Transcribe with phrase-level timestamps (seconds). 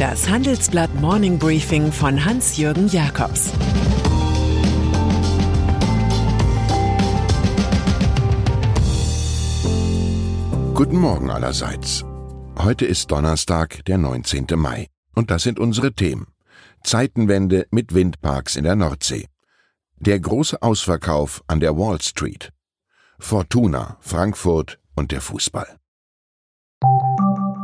[0.00, 3.50] Das Handelsblatt Morning Briefing von Hans-Jürgen Jakobs
[10.72, 12.02] Guten Morgen allerseits.
[12.56, 14.46] Heute ist Donnerstag, der 19.
[14.56, 14.86] Mai.
[15.14, 16.28] Und das sind unsere Themen.
[16.82, 19.26] Zeitenwende mit Windparks in der Nordsee.
[19.98, 22.54] Der große Ausverkauf an der Wall Street.
[23.18, 25.78] Fortuna, Frankfurt und der Fußball.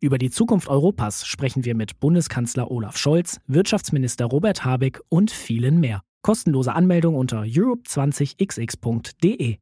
[0.00, 5.80] Über die Zukunft Europas sprechen wir mit Bundeskanzler Olaf Scholz, Wirtschaftsminister Robert Habeck und vielen
[5.80, 6.02] mehr.
[6.22, 9.56] Kostenlose Anmeldung unter europe20xx.de.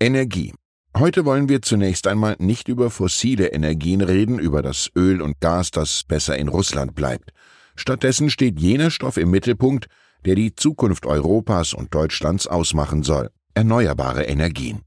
[0.00, 0.54] Energie.
[0.96, 5.70] Heute wollen wir zunächst einmal nicht über fossile Energien reden, über das Öl und Gas,
[5.70, 7.34] das besser in Russland bleibt.
[7.76, 9.88] Stattdessen steht jener Stoff im Mittelpunkt,
[10.24, 13.28] der die Zukunft Europas und Deutschlands ausmachen soll.
[13.52, 14.80] Erneuerbare Energien.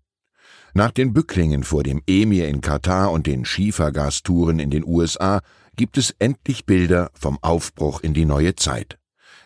[0.78, 5.40] Nach den Bücklingen vor dem Emir in Katar und den Schiefergastouren in den USA
[5.78, 8.98] gibt es endlich Bilder vom Aufbruch in die neue Zeit.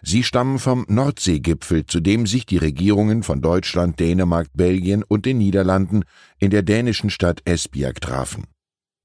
[0.02, 5.38] Sie stammen vom Nordseegipfel, zu dem sich die Regierungen von Deutschland, Dänemark, Belgien und den
[5.38, 6.02] Niederlanden
[6.40, 8.48] in der dänischen Stadt Esbjerg trafen.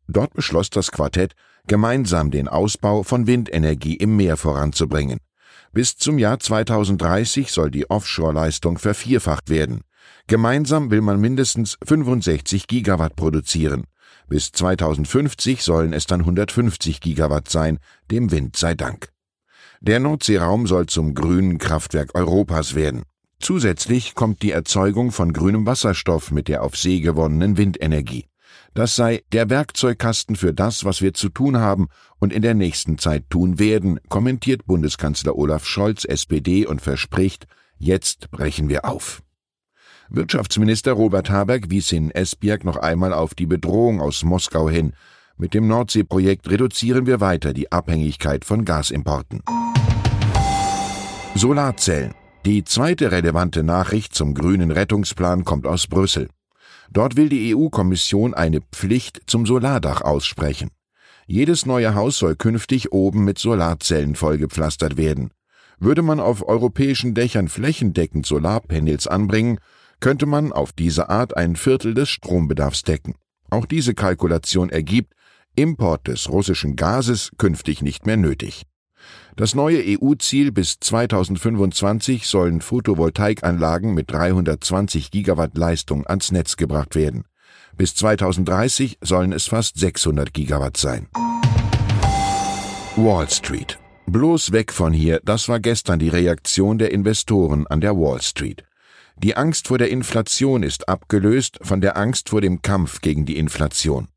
[0.09, 1.35] Dort beschloss das Quartett,
[1.67, 5.19] gemeinsam den Ausbau von Windenergie im Meer voranzubringen.
[5.73, 9.83] Bis zum Jahr 2030 soll die Offshore-Leistung vervierfacht werden.
[10.27, 13.85] Gemeinsam will man mindestens 65 Gigawatt produzieren.
[14.29, 17.79] Bis 2050 sollen es dann 150 Gigawatt sein,
[18.11, 19.09] dem Wind sei Dank.
[19.81, 23.03] Der Nordseeraum soll zum grünen Kraftwerk Europas werden.
[23.39, 28.27] Zusätzlich kommt die Erzeugung von grünem Wasserstoff mit der auf See gewonnenen Windenergie.
[28.73, 31.89] Das sei der Werkzeugkasten für das, was wir zu tun haben
[32.19, 37.47] und in der nächsten Zeit tun werden, kommentiert Bundeskanzler Olaf Scholz SPD und verspricht,
[37.79, 39.23] jetzt brechen wir auf.
[40.11, 44.93] Wirtschaftsminister Robert Habeck wies in Esbjerg noch einmal auf die Bedrohung aus Moskau hin.
[45.37, 49.43] Mit dem Nordseeprojekt reduzieren wir weiter die Abhängigkeit von Gasimporten.
[51.35, 52.15] Solarzellen.
[52.47, 56.29] Die zweite relevante Nachricht zum grünen Rettungsplan kommt aus Brüssel.
[56.91, 60.69] Dort will die EU-Kommission eine Pflicht zum Solardach aussprechen.
[61.27, 65.31] Jedes neue Haus soll künftig oben mit Solarzellen vollgepflastert werden.
[65.79, 69.59] Würde man auf europäischen Dächern flächendeckend Solarpanels anbringen,
[70.05, 73.15] könnte man auf diese Art ein Viertel des Strombedarfs decken.
[73.49, 75.15] Auch diese Kalkulation ergibt,
[75.57, 78.65] Import des russischen Gases künftig nicht mehr nötig.
[79.35, 87.25] Das neue EU-Ziel bis 2025 sollen Photovoltaikanlagen mit 320 Gigawatt Leistung ans Netz gebracht werden.
[87.75, 91.09] Bis 2030 sollen es fast 600 Gigawatt sein.
[92.97, 93.79] Wall Street.
[94.07, 98.65] Bloß weg von hier, das war gestern die Reaktion der Investoren an der Wall Street.
[99.17, 103.37] Die Angst vor der Inflation ist abgelöst von der Angst vor dem Kampf gegen die
[103.37, 104.09] Inflation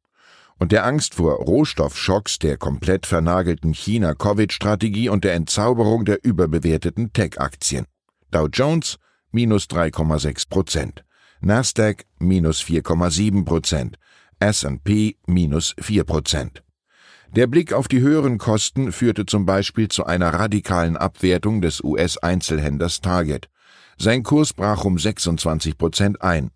[0.59, 7.85] und der Angst vor Rohstoffschocks, der komplett vernagelten China-Covid-Strategie und der Entzauberung der überbewerteten Tech-Aktien.
[8.31, 8.97] Dow Jones
[9.31, 11.03] minus 3,6 Prozent,
[11.41, 13.97] Nasdaq minus 4,7 Prozent,
[14.40, 16.64] S&P minus 4 Prozent.
[17.35, 23.02] Der Blick auf die höheren Kosten führte zum Beispiel zu einer radikalen Abwertung des US-Einzelhändlers
[23.02, 23.50] Target.
[24.00, 26.52] Sein Kurs brach um 26 Prozent ein.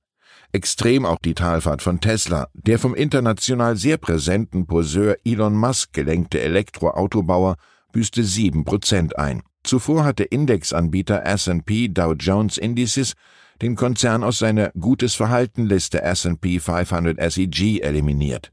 [0.52, 6.40] Extrem auch die Talfahrt von Tesla, der vom international sehr präsenten Poseur Elon Musk gelenkte
[6.40, 7.56] Elektroautobauer
[7.94, 9.42] büßte 7 Prozent ein.
[9.64, 13.14] Zuvor hatte Indexanbieter S&P Dow Jones Indices
[13.62, 18.52] den Konzern aus seiner Gutes Verhalten Liste S&P 500 SEG eliminiert.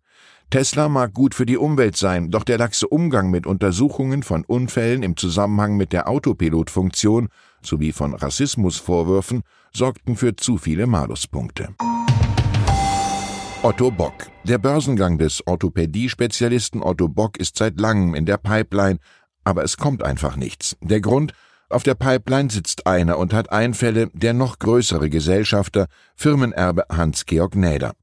[0.51, 5.03] Tesla mag gut für die Umwelt sein, doch der laxe Umgang mit Untersuchungen von Unfällen
[5.03, 7.29] im Zusammenhang mit der Autopilotfunktion
[7.63, 11.75] sowie von Rassismusvorwürfen sorgten für zu viele Maluspunkte.
[13.63, 14.31] Otto Bock.
[14.45, 18.99] Der Börsengang des Orthopädie-Spezialisten Otto Bock ist seit langem in der Pipeline,
[19.43, 20.77] aber es kommt einfach nichts.
[20.81, 21.33] Der Grund,
[21.69, 27.95] auf der Pipeline sitzt einer und hat Einfälle der noch größere Gesellschafter, Firmenerbe Hans-Georg Näder.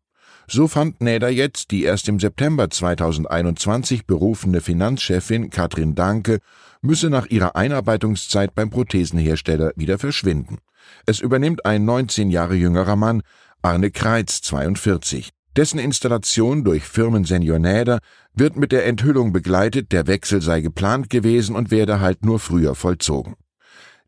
[0.48, 6.40] So fand Näder jetzt die erst im September 2021 berufene Finanzchefin Katrin Danke
[6.82, 10.60] müsse nach ihrer Einarbeitungszeit beim Prothesenhersteller wieder verschwinden.
[11.08, 13.24] Es übernimmt ein 19 Jahre jüngerer Mann,
[13.64, 15.32] Arne Kreitz, 42.
[15.56, 18.00] Dessen Installation durch Firmensenior Näder
[18.34, 22.76] wird mit der Enthüllung begleitet, der Wechsel sei geplant gewesen und werde halt nur früher
[22.76, 23.36] vollzogen.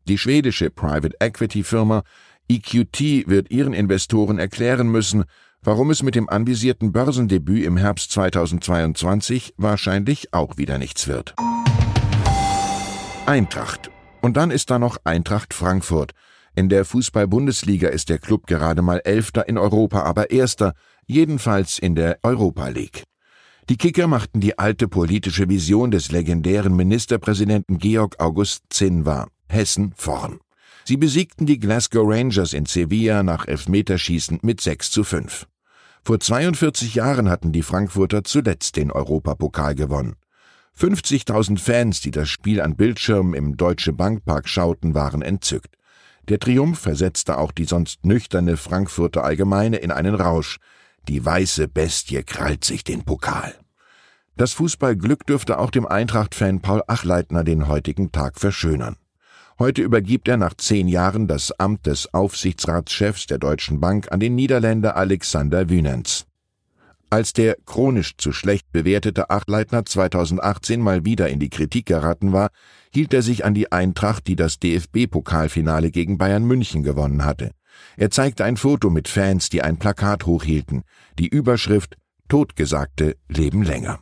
[0.06, 2.04] Die schwedische Private Equity Firma
[2.48, 5.24] EQT wird ihren Investoren erklären müssen,
[5.68, 11.34] warum es mit dem anvisierten Börsendebüt im Herbst 2022 wahrscheinlich auch wieder nichts wird.
[13.26, 13.90] Eintracht.
[14.22, 16.12] Und dann ist da noch Eintracht Frankfurt.
[16.56, 20.72] In der Fußball-Bundesliga ist der Club gerade mal Elfter, in Europa aber Erster,
[21.06, 23.02] jedenfalls in der Europa League.
[23.68, 29.28] Die Kicker machten die alte politische Vision des legendären Ministerpräsidenten Georg August Zinn wahr.
[29.50, 30.38] Hessen vorn.
[30.86, 35.46] Sie besiegten die Glasgow Rangers in Sevilla nach Elfmeterschießen mit 6 zu 5.
[36.04, 40.16] Vor 42 Jahren hatten die Frankfurter zuletzt den Europapokal gewonnen.
[40.78, 45.74] 50.000 Fans, die das Spiel an Bildschirmen im Deutsche Bankpark schauten, waren entzückt.
[46.28, 50.58] Der Triumph versetzte auch die sonst nüchterne Frankfurter Allgemeine in einen Rausch.
[51.08, 53.54] Die weiße Bestie krallt sich den Pokal.
[54.36, 58.96] Das Fußballglück dürfte auch dem Eintracht-Fan Paul Achleitner den heutigen Tag verschönern.
[59.60, 64.36] Heute übergibt er nach zehn Jahren das Amt des Aufsichtsratschefs der Deutschen Bank an den
[64.36, 66.26] Niederländer Alexander Wünens.
[67.10, 72.50] Als der chronisch zu schlecht bewertete Achleitner 2018 mal wieder in die Kritik geraten war,
[72.94, 77.50] hielt er sich an die Eintracht, die das DFB-Pokalfinale gegen Bayern München gewonnen hatte.
[77.96, 80.84] Er zeigte ein Foto mit Fans, die ein Plakat hochhielten.
[81.18, 81.96] Die Überschrift
[82.28, 83.98] Totgesagte leben länger.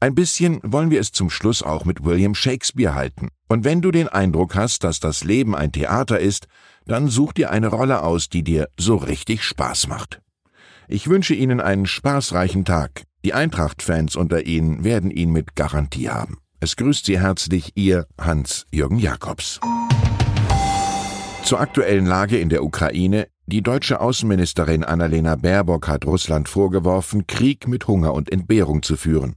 [0.00, 3.30] Ein bisschen wollen wir es zum Schluss auch mit William Shakespeare halten.
[3.48, 6.46] Und wenn du den Eindruck hast, dass das Leben ein Theater ist,
[6.86, 10.20] dann such dir eine Rolle aus, die dir so richtig Spaß macht.
[10.86, 13.02] Ich wünsche Ihnen einen spaßreichen Tag.
[13.24, 16.38] Die Eintracht-Fans unter Ihnen werden ihn mit Garantie haben.
[16.60, 19.58] Es grüßt Sie herzlich Ihr Hans-Jürgen Jakobs.
[21.42, 23.26] Zur aktuellen Lage in der Ukraine.
[23.46, 29.34] Die deutsche Außenministerin Annalena Baerbock hat Russland vorgeworfen, Krieg mit Hunger und Entbehrung zu führen.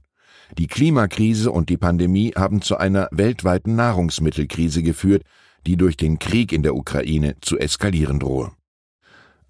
[0.58, 5.22] Die Klimakrise und die Pandemie haben zu einer weltweiten Nahrungsmittelkrise geführt,
[5.66, 8.52] die durch den Krieg in der Ukraine zu eskalieren drohe.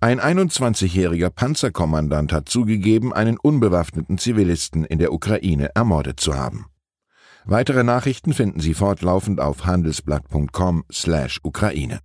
[0.01, 6.67] Ein 21-jähriger Panzerkommandant hat zugegeben, einen unbewaffneten Zivilisten in der Ukraine ermordet zu haben.
[7.45, 11.99] Weitere Nachrichten finden Sie fortlaufend auf handelsblatt.com/Ukraine.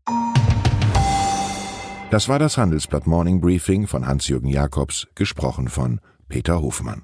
[2.10, 7.04] Das war das Handelsblatt Morning Briefing von Hans-Jürgen Jakobs, gesprochen von Peter Hofmann.